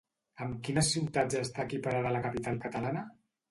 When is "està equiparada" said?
1.43-2.17